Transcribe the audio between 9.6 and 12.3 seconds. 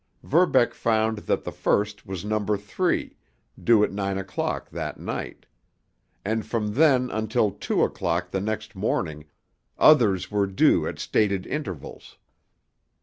others were due at stated intervals.